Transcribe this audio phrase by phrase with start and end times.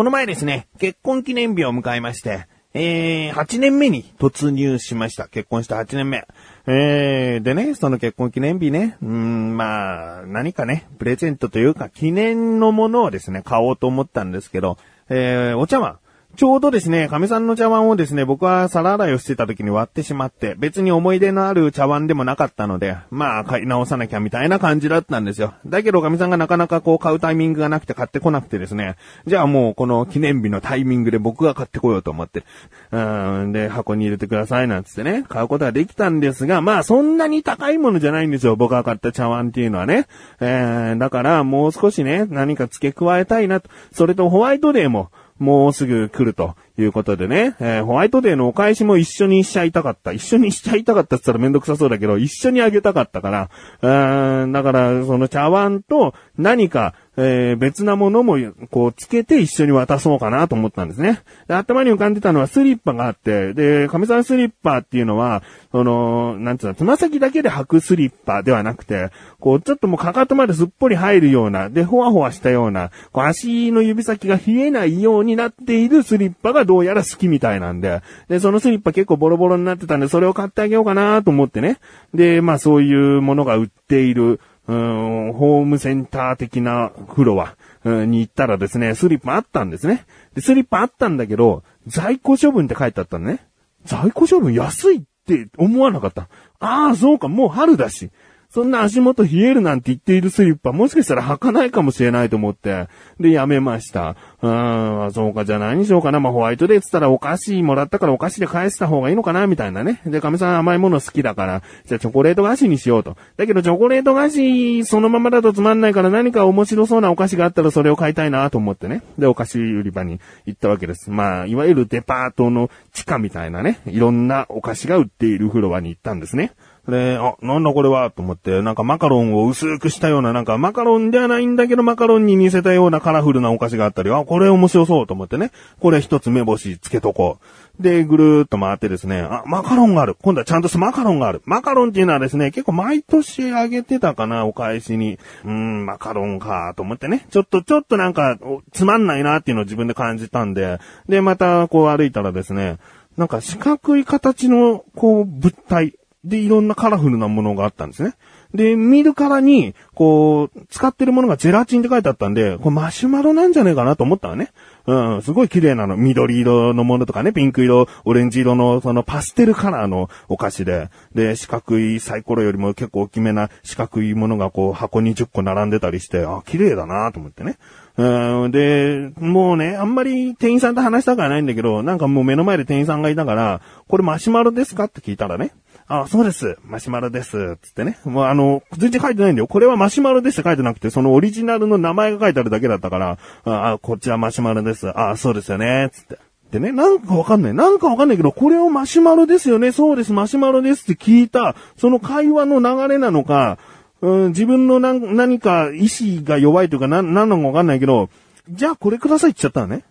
[0.00, 5.28] この前ですね、結婚記念日を迎えまして、えー、8年目に突入しました。
[5.28, 6.26] 結婚した8年目。
[6.66, 14.78] えー、でね、その結婚記念日ね、うん、まあ、何かね、プレゼントというか、記念のものをですね、買おうと思ったんですけど、
[15.10, 15.98] えー、お茶碗。
[16.36, 25.54] ちょうどですね、亀さんの茶碗をですね、僕は皿洗いをしてた時に割ってしまって、別に思い出のある茶碗でもなかったので、まあ買い直さなきゃみたいな感じだったんですよ。
[25.66, 32.44] だけど亀さんがなかなかこう買うタイミングがなくて買ってこなくてですね、じゃあもうこの記念日のタイミングで僕が買ってこようと思って、
[32.92, 40.06] うーん、で、箱に入れてくださいなんつってね、買うことができたんですが、まあそんなに高いものじゃないんですよ、僕が買った茶碗っていうのはね。
[40.40, 43.68] えー、だからもう少しね、何か付け加えたいなと。
[43.92, 45.10] それとホワイトデーも、
[45.40, 46.54] もうすぐ来ると。
[46.78, 50.12] いうことでね、えー、ホワイトデーのお返しも一緒にしちゃいたかった。
[50.12, 53.50] 一緒にしちゃいたかったって言ったらめんどくさそうだけど、一緒にあげたかったから、
[53.82, 58.38] うーん、だから、その茶碗と何か、えー、別なものも、
[58.70, 61.20] こう、つけて一緒に渡そうかなと思ったんですね。
[61.48, 81.80] で、頭に浮かんでたのはスリッパがあって、で、亀さんスリッパっていうのは、その、なんつうの、つま先だけで履くスリッパではなくて、こう、ちょっともうかかとまですっぽり入るような、で、ほわほわしたような、こう、足の指先が冷えないようになっているスリッパがどうやら好きみたいなんで、で、そのスリッパ結構ボロボロになってたんで、それを買ってあげようかなと思ってね。
[82.14, 87.56] で、まあそういうものが売っている、うん、ホームセンター的なフロア。
[87.84, 90.04] に行ったらですね、スリッパあったんですね。
[90.34, 93.46] で、スリッパあったんだけど、在庫処分って書いてあったのね。
[93.86, 96.28] 在庫処分安いって思わなかった。
[96.58, 98.10] ああ、そうか、もう春だし。
[98.50, 102.88] そんな足元冷えるなんて言っているスリッパ、もしかしたら履かないかもしれないと思って、
[103.20, 104.16] で、やめました。
[104.42, 106.18] うーん、そうか、じゃあ何しようかな。
[106.18, 110.02] まあ、ホワイトデーって言ったらお菓子もらったからお菓子で返した方がいいのかな、みたいなね。
[110.04, 113.16] で、亀さん甘いもの好きだから、じゃあチョコレート菓子にしようと。
[113.36, 119.02] だけどチョコレート菓子、そのままだとつまんないから何か面白そうなお菓子があったらそれを買いたいなと思ってね。
[119.16, 121.12] で、お菓子売り場に行ったわけです。
[121.12, 126.52] まあ、いわゆるデパートの地下みたいなね、いろんなお菓子が売っているフロアに行ったんですね。
[126.88, 135.50] で、あ、なんだこれはと思って、なんかマカロンを薄くしたような、なんかマカロンではないんだけどマカロンに似せたようなカラフルなお菓子があったり、あ、これ面白そうと思ってね。
[135.80, 137.38] これ一つ目星つけとこ
[137.78, 137.82] う。
[137.82, 140.16] で、ぐるーっと回ってですね、あ、マカロンがある。
[140.20, 141.42] 今度はちゃんとしたマカロンがある。
[141.46, 145.18] マカロンっていうのはですね、結構毎年あげてたかな、お返しに。
[145.44, 147.26] うーん、マカロンか、と思ってね。
[147.30, 148.38] ちょっと、ちょっとなんか、
[148.72, 152.78] つまんないなっていうのを自分で感じたんで、で、またこう歩いたらですね、
[153.16, 155.94] なんか四角い形の、こう、物体。
[156.22, 158.14] で、いろんなカラフルなものがあったんですね。
[158.52, 164.50] で、見るからに、こう、使ってるものがゼラチンって書いてあったんで、これマシュマロなんじゃねえかなと思ったのね。
[164.86, 165.96] うん、すごい綺麗なの。
[165.96, 177.56] 緑色のものとかね、ピンク色、オレンジ色の、そのパステルカラーのお菓子で、で、四角いサイコロよりも結構大きめな四角いものがこう、箱に10個並んでたりして、あ、綺麗だなと思ってね。
[177.96, 184.84] うん、で、もうね、あんまり店員さんと話したくはないんだけど、なんかもう目の前で店員さんがいたから、これマシュマロですか？
[184.84, 185.52] って聞いたらね、
[185.92, 186.56] あ、そうです。
[186.62, 187.58] マシュマロです。
[187.62, 187.98] つってね。
[188.04, 189.48] もうあの、全然書いてないんだよ。
[189.48, 194.88] これはマシュマロですって書いてなくて、そのオリジナルの名前が書いてあるだけだったから、あ、こっちはマシュマロです。
[194.96, 195.90] あ、そうですよね。
[195.92, 196.18] つって。
[196.52, 197.54] でね、なんかわかんない。
[197.54, 199.72] なんかわかんないけど、これをマシュマロですよね。
[199.72, 203.58] そうです、マシュマロですって聞いた、その会話の流れなのか、
[204.00, 208.10] うん、自分の何何か意志が弱いというか、な、なんのかわかんないけど、
[208.48, 209.82] じゃあこれくださいって言っちゃったのね。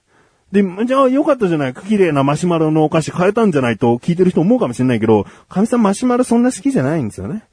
[0.52, 1.74] で、じゃあ良かったじゃない。
[1.74, 7.44] 綺麗なマシュマロのお菓子買えたんじゃないと聞いてる人思うかもしれないけど、神さんマシュマロそんな好きじゃないんですよね。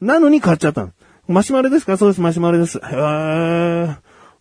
[0.00, 0.92] なのに買っちゃったの。
[1.26, 1.96] マシュマロですか？
[1.96, 2.78] そうです、マシュマロです。
[2.78, 3.96] へー。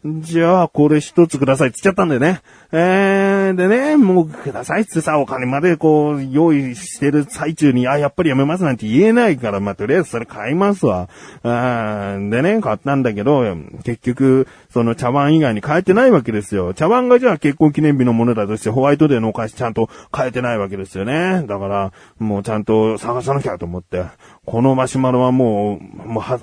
[0.08, 2.42] じゃあ、これ一つくださいって言っちゃったんだよね。
[2.72, 11.10] えー、でね、もうくださいってさ、お金までこう、用意してる最中に、あ、やっぱりやめますなんて言えないから、まあ、とりあえずそれ買いますわ。
[11.42, 16.76] あでね、買ったんだけど、結局、その茶碗以外に変えてないわけですよ。
[16.76, 21.46] 茶碗がじゃあ結婚記念日のものだとしてホワイトデーのお菓子ちゃんと変えてないわけですよね。
[21.48, 24.06] だから、もうちゃんと探さなきゃと思って、
[24.46, 26.38] このマシュマロはもう、もうは、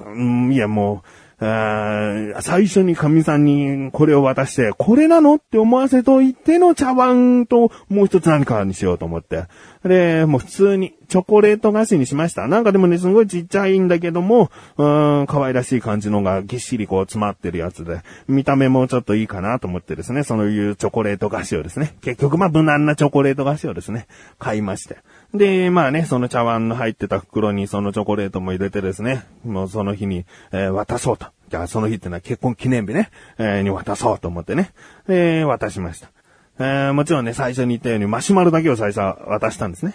[0.53, 9.45] いやもう、最初に神さんにこれを渡して、これなのって思わせといての茶碗ともう一つ何かにしようと思って。
[9.85, 12.49] で、もう普通にチョコレート菓子にしました。
[12.49, 24.07] なんかでもね、すごいちっちゃいんだけども、うーん、可愛らしい感じのがぎっしりこう詰まってるやつで、見た目もちょっといいかなと思ってですね、そういうチョコレート菓子をですね、結局まあ無難なチョコレート菓子をですね、
[24.39, 24.97] 買いまして。
[25.35, 31.27] で、まあね、その茶碗の入ってた袋にそのチョコレートも入れてですね、もうその日に、えー、渡そうと。
[31.51, 34.71] じゃあその日ってのは結婚記念日ね、えー、に渡そうと思ってね、
[35.07, 36.11] で、渡しました。
[36.59, 39.93] えー、もちろんね、最初に言ったようにマシュマロだけを最初は渡したんですね。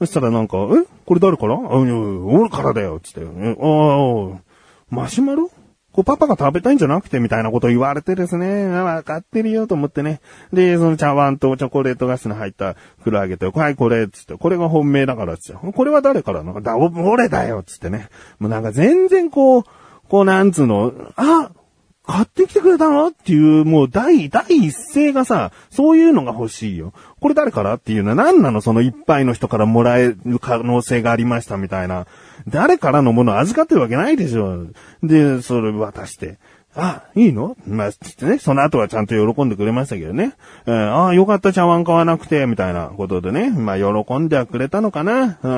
[0.00, 0.86] そしたらなんか、え？
[1.06, 1.54] これ誰から？
[1.54, 3.20] あ、いや俺からだよ、つって。
[3.20, 4.40] ああ、
[4.88, 5.50] マシュマロ？
[5.92, 10.20] こうパパが食べたいんじゃなくてみたいなこと言われてですね、わかってるよと思ってね。
[10.52, 16.44] で、その茶碗とチョコレートガスの入った袋あげて、はい、これ、つって、これが本命だから、つって、これは誰から？
[16.44, 18.08] のだ、俺だよ、つってね。
[18.38, 19.64] もうなんか全然こう、
[20.08, 21.50] こうなんつうの、あ、
[22.10, 23.08] 買ってきてくれたの？
[23.08, 26.92] っていう、もう第、第一声がさ、そういうのが欲しいよ。
[27.20, 27.74] これ誰から？
[27.74, 28.60] っていうのは何なの？
[28.60, 32.06] そのいっぱいの人からもらえる可能性がありましたみたいな。
[32.48, 34.66] 誰からのものを預かってるわけないでしょ。
[35.02, 36.38] で、それ渡して。
[36.76, 37.56] あ、いいの？
[37.66, 40.34] まあ、つってね、その後はちゃんと喜んでくれましたけどね。
[40.66, 43.50] えー、ああ、よかった茶碗買わなくて、みたいなことでね。
[43.50, 45.38] まあ、喜んではくれたのかな。
[45.42, 45.48] う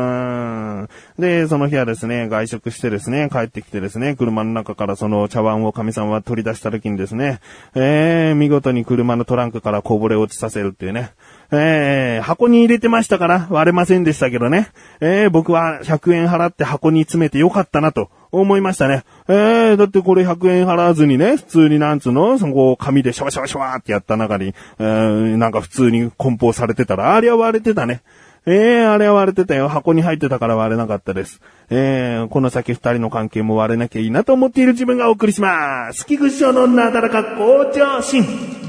[0.84, 0.88] ん。
[1.18, 7.40] で、その日はですね、外食してですね、帰ってきてですね、車の中からその茶碗を神さんは取り出した時にですね、
[7.74, 11.12] えー、見事に車のトランクからこぼれ落ちさせるっていうね。
[11.50, 14.68] えー、箱に入れてましたから割れませんでしたけどね。
[15.00, 19.04] えー、僕は100円払って箱に詰めてよかったなと思いましたね。
[19.28, 28.02] えー、だってこれ100円払わずにね、普通になんつうの、そのこう紙でシャワシャワシャワってやった中に、えー、なんか普通に梱包されてたら、あれは割れてたね。
[28.44, 29.68] ええー、あれは割れてたよ。
[29.68, 31.40] 箱に入ってたから割れなかったです。
[31.70, 36.06] えー、この先二人の関係も割れなきゃいいなと思っている自分がお送りします。
[36.06, 38.61] 菊池のなだらか向上心。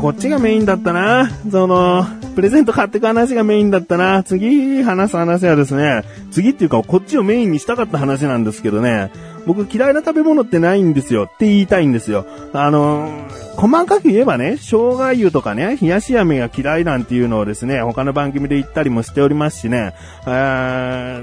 [0.00, 1.30] こっちがメインだったな。
[1.50, 4.22] その、プレゼント買ってく話がメインだったな。
[4.22, 9.10] 次話す話はですね、次っていうかこっちをメインにしたかった話なんですけどね、
[9.46, 12.24] 僕嫌いな食べ物ってないんですよって言いたいんですよ。
[12.54, 13.26] あの
[13.56, 19.92] 細かく言えばね、生姜湯とかね、冷やし飴が嫌いなんていうのをですね、他の番組で言ったりもしておりますしね、
[20.24, 21.20] な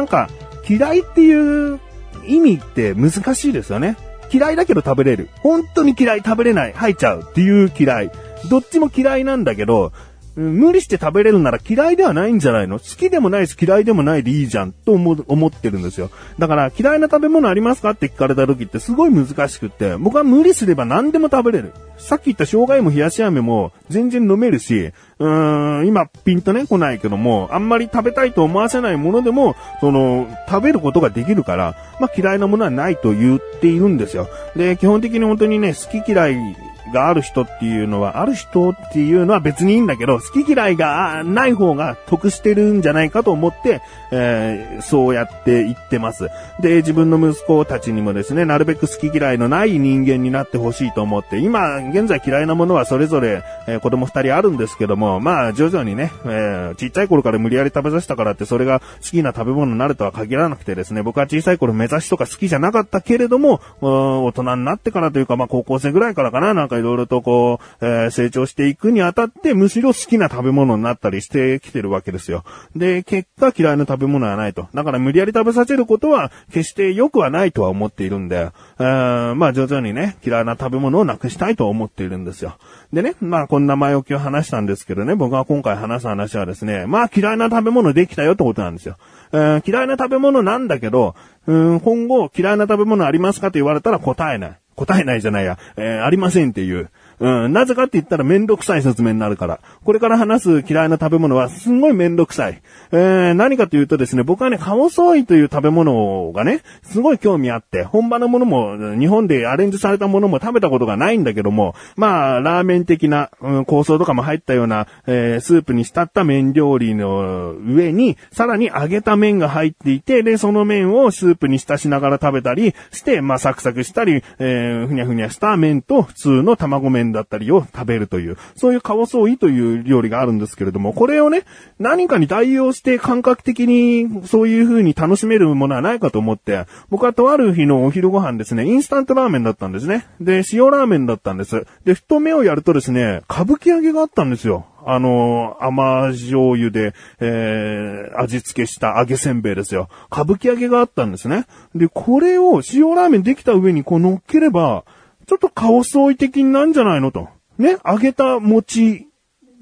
[0.00, 0.28] んか、
[0.68, 1.80] 嫌いっていう
[2.24, 3.96] 意味って難しいですよね。
[4.32, 5.28] 嫌いだけど食べれる。
[5.40, 8.10] 本当に嫌い、食べれない、吐いちゃうっていう嫌い。
[8.48, 9.92] どっちも嫌いなんだけど、
[10.34, 12.78] 無理して食べれるなら嫌いではないんじゃないの？
[12.78, 16.10] 好きでもないし嫌いでもないでいいじゃんと思思ってるんですよ。
[16.38, 21.72] だから嫌いな食べ物ありますかって聞かれた時ってすごい難しくって、僕は無理すれば何でも食べれる。
[21.98, 34.28] さっき言った生姜も冷やし飴も全然飲めるし、うーん、今ピンとね来ないけども、あんまり食べたいと思わせないものでも、その、食べることができるから、まあ嫌いなものはないと言っているんですよ。
[34.56, 36.56] で、基本的に本当にね、好き嫌い
[36.92, 43.80] がある人っていうのは、ある人っていうのは別にいいんだけど、好き嫌いがない方が得してるんじゃないかと思って、
[44.12, 46.28] えー、そうやって言ってます。
[46.60, 72.44] で、自分の息子たちにもですね、なるべく好き嫌いのない人間になってほしいと思って、今、現在嫌いなものはそれぞれ、えー、子供二人あるんですけども、まあ、徐々にね、えー、ちっちゃい頃から無理やり食べさせたからってそれが好きな食べ物になるとは限らなくてですね、僕は小さい頃目指しとか好きじゃなかったけれども、大人になってからというか、まあ高校生ぐらいからかな、なんかいろいろとこう、えー、成長していくにあたって、むしろ好きな食べ物になったりしてきてるわけですよ。
[72.76, 74.68] で、結果嫌いな食べ物はないと。
[74.74, 82.56] だから無理やり食べさせることは、決して良くはないとは思っているんで、えー、まあ徐々にね、嫌いな食べ物をなくしたいと思っているんですよ。
[82.92, 88.96] でね、まあこんな前置きを話したんですけどね、僕が今回話す話はですね、まあ嫌いな食べ物できたよってことなんですよ。
[89.32, 91.14] えー、嫌いな食べ物なんだけど、
[91.46, 94.61] うん、今後嫌いな食べ物ありますかと言われたら答えない。
[94.76, 96.90] 答えないじゃないや、えー、ありませんっていう。
[97.22, 99.60] うん、なぜかって言ったらめんどくさい説明になるから。
[99.84, 102.60] これから話す嫌いな食べ物はすんごいめんどくさい。
[102.90, 131.44] えー、何かというとですね、僕はね、カオソイという食べ物がね、すごい興味あって、本場のものも、日本でアレンジされたものも食べたことがないんだけども、まあ、ラーメン的な、うん、香草とかも入ったような、えー、スープに浸った麺料理の上に、さらに揚げた麺が入っていて、で、その麺をスープに浸しながら食べたりして、まあ、サクサクしたり、えー、ふにゃふにゃした麺と普通の卵麺だったりを食べるという、そういうカオソイという料理があるんですけれども、これをね、
[131.78, 140.06] 何かに代用して感覚的にそういう風に楽しめるものはないかと思って、僕はとある日のお昼ご飯ですね、インスタントラーメンだったんですね。
[140.20, 141.66] で、塩ラーメンだったんです。
[141.84, 144.66] で、ふと目をやるとですね、歌舞伎揚げがあったんですよ。
[144.84, 149.88] あの、甘醤油で、えー、味付けした揚げせんべいですよ。
[150.10, 151.46] 歌舞伎揚げがあったんですね。
[151.74, 154.84] で、これを塩ラーメンできた上にこう乗っければ、
[155.26, 157.28] ちょっとカオソイ的になんじゃないのと。
[157.58, 159.06] ね、揚げた餅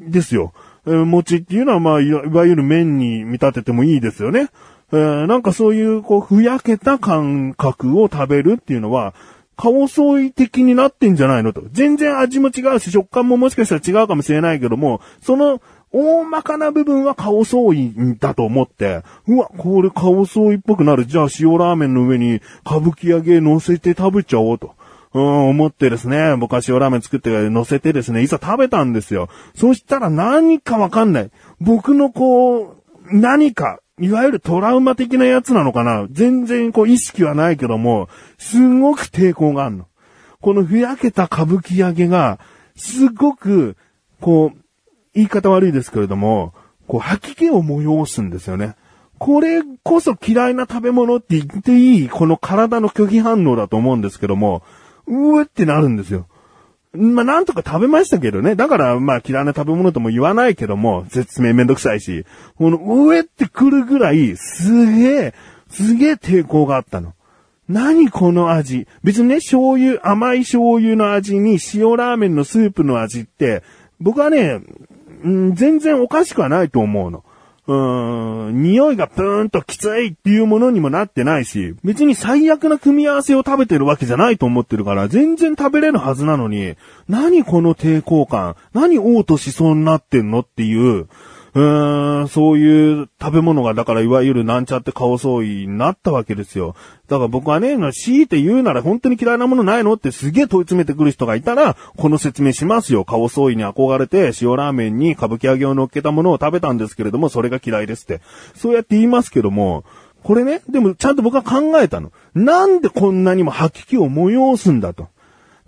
[0.00, 0.52] ですよ。
[0.86, 4.48] えー、餅っていうのはまあいわゆる麺に見立ててもいいですよね。
[4.92, 9.14] えー、なんかそういうこうふやけた感覚を食べるっていうのは、
[9.56, 11.62] カオソイ的になってんじゃないのと。
[11.70, 15.60] 全然味も違うし、食感ももしかしたら違うかもしれないけども、その
[15.92, 21.04] 大まかな部分は顔ソイだと思って、うわ、これ顔ソイっぽくなる。
[21.04, 24.74] じゃあ塩ラーメンの上に歌舞伎揚げ乗せて食べちゃおうと。
[25.12, 29.28] うん、思ってですね、僕は塩ラーメン作って乗せてですね、いざ食べたんですよ。
[29.54, 31.30] そしたら何かわかんない。
[31.60, 32.76] 僕のこう、
[33.12, 39.86] 何か、いわゆるトラウマ的なやつなのかな全然こう意識はないけども、すごく抵抗があるの。
[40.40, 42.38] このふやけた歌舞伎揚げが、
[42.76, 43.76] すごく、
[44.20, 44.58] こう、
[45.12, 46.54] 言い方悪いですけれども、
[46.86, 48.74] こう吐き気を催すんですよね。
[49.18, 54.62] これこそ嫌いな食べ物って言っていい、この体の拒否反応だと思うんですけども、
[55.10, 56.26] うーってなるんですよ。
[56.92, 58.56] まあ、なんとか食べましたけどね。
[58.56, 62.24] だから、まあ、嫌いな食べ物とも言わないけども、説明めんどくさいし、
[62.56, 65.34] この、うえってくるぐらい、すげえ、
[65.68, 67.14] すげえ抵抗があったの。
[67.68, 68.88] 何この味？
[69.04, 73.62] 別にね、醤油、甘い醤油の味に塩ラーメンのスープの味って、
[74.00, 74.60] 僕はね、
[75.22, 77.22] うん、全然おかしくはないと思うの。
[77.70, 86.74] うーん、匂いがプーンときついっていうものにもなってないし、別に最悪な組み合わせを食べてるわけじゃないと思ってるから、全然食べれるはずなのに、
[87.08, 88.56] 何この抵抗感？
[88.74, 90.40] 何嘔吐しそうになってんの？
[90.40, 91.06] っていう、
[91.52, 96.76] うーん、そういう食べ物が、だからいわゆるなんちゃって顔相違になったわけですよ。
[97.09, 103.04] だから僕はね、強いて言うなら本当に嫌いなものないのってすげえ問い詰めてくる人がいたら、この説明しますよ。
[103.04, 108.21] 顔相違に憧れて塩ラーメンに歌舞伎揚げを乗っけたものを食べたんですけれども、それが嫌いですって。
[108.54, 109.85] そうやって言いますけども、
[110.23, 112.12] これね、でもちゃんと僕は考えたの。
[112.35, 115.09] なんでこんなにも吐き気を催すんだと。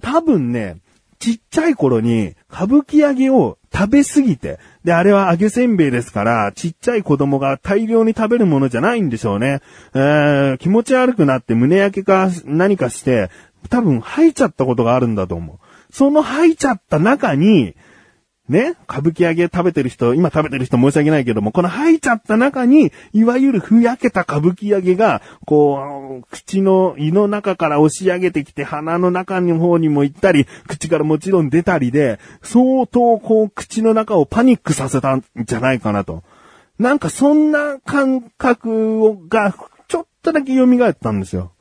[0.01, 0.77] 多分ね、
[1.19, 9.61] ちっちゃい頃に歌舞伎揚げを食べすぎて、で、あれは揚げせんべいですから、ちっちゃい子供が大量に食べるものじゃないんでしょうね。
[9.95, 13.31] えー、気持ち悪くなって胸焼けか何かして、
[13.71, 15.59] 多分吐いちゃったことがあるんだと思う。
[15.91, 17.75] その吐いちゃった中に、
[18.49, 36.25] ね、歌舞伎揚げ食べてる人、今食べてる人申し訳ないけども、この吐いちゃった中に、いわゆるふやけた歌舞伎揚げが、こう、口の胃の中から押し上げてきて、鼻の中の方にも行ったり、口からもちろん出たりで、相当こう、口の中をパニックさせたんじゃないかなと。
[36.81, 39.55] なんかそんな感覚をが、
[39.87, 41.53] ちょっとだけ蘇ったんですよ。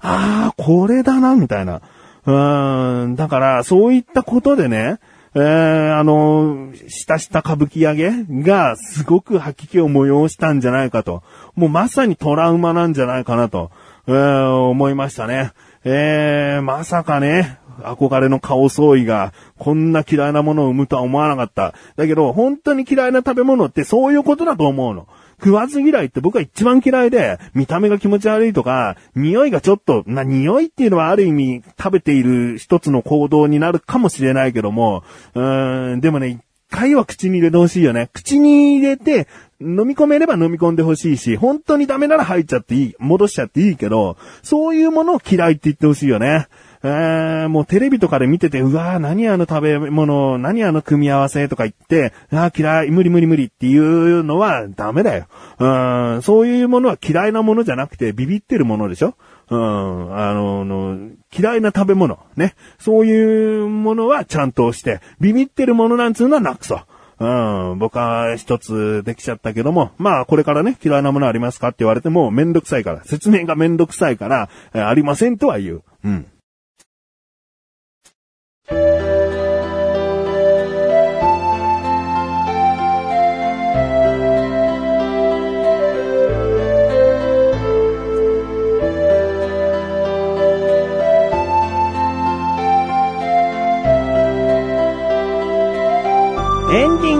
[0.00, 1.82] ああ、これだな、みたいな。
[2.24, 4.98] うーん、だから、そういったことでね、
[5.34, 8.12] えー、あの、したした歌舞伎揚げ
[8.42, 11.22] がすごく吐き気を催したんじゃないかと。
[11.54, 13.70] もうまさにトラウマなんじゃないかなと、
[14.06, 15.52] えー、思いましたね。
[15.84, 21.74] えー、まさかね、憧れの顔相違がこんな嫌いなものを生むとは思わなかった。
[21.96, 25.06] だけど、本当に嫌いな食べ物ってそういうことだと思うの。
[25.42, 35.02] 食わず嫌いって僕は一番嫌いで、見た目が気持ち悪いとか、匂いがちょっと、な、匂いっていうのはある意味食べている一つの行動になるかもしれないけども、
[35.34, 38.08] うーん、でもね、一回は口に入れてほしいよね。
[38.12, 39.26] 口に入れて、
[39.60, 46.46] 飲み込めれば飲み込んでほしいし、本当にダメなら入っちゃっていい、戻しちゃっていいけど、そういうものを嫌いって言ってほしいよね。
[46.84, 55.26] えー、もうテレビとかで見てて、うわー何あの食べ物、何あの組み合わせとか言って、あー嫌い、無理無理無理っていうのはダメだよ。
[55.58, 59.14] うん、そういうものは嫌いなものじゃなくてビビってるものでしょ？
[59.50, 62.54] うん、あのの、嫌いな食べ物、ね。
[62.78, 66.80] そういうものはちゃんとして、ビビってるものなんつうのはなくそ
[67.20, 67.74] う。
[67.74, 75.82] ん、僕は一つできちゃったけども、まあこれからね、嫌いなものありますかって言われてもめんどくさいから、説明がめんどくさいから、えありませんとは言う。
[76.04, 76.26] うん。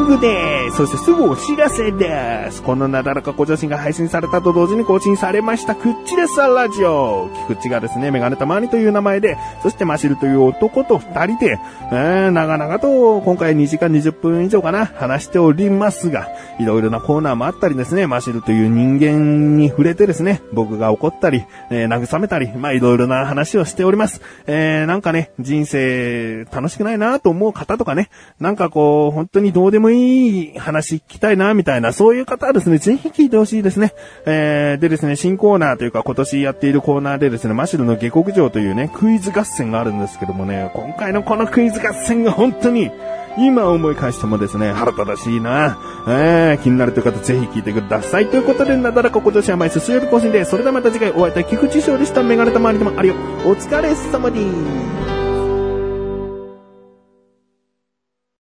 [0.02, 0.51] ングデー。
[0.76, 2.62] そしてすぐお知らせです。
[2.62, 7.28] このなだらかご女子が配信されたと同時に更新されました、くっちですラジオ。
[7.46, 11.58] 菊池がですね、メガネたまにという名前で、そしてマシルという男と二人で、
[11.92, 24.22] えー、長々と今回2時間20分以上かな、話しておりますが、いろいろなコーナーもあったりですね、マシルという人間に触れてですね、僕が怒ったり、えー、慰めたり、まあいろいろな話をしております。
[24.46, 28.08] えー、なんかね、人生楽しくないなと思う方とかね、
[28.40, 33.92] なんかこう、本当にどうでもいい話聞きたいな、みたいな、そういう方はですね、ぜひ聞いてほしいですね。
[34.24, 42.90] えー、でですね、新コーナーというか今年やっているコーナーでですね、マシルの下克上というね、クイズ合戦があるんですけどもね、今回のこのクイズ合戦が本当に、
[43.38, 45.78] 今思い返してもですね、腹立たしいな。
[46.06, 48.26] えー、気になるという方ぜひ聞いてください。
[48.26, 52.22] ということで、なだらか今年は毎週水曜日更新で、それではまた次回お会いいたい菊池翔でした。
[52.22, 53.14] メガネたまわりでもあるよ。
[53.46, 55.01] お疲れ様です。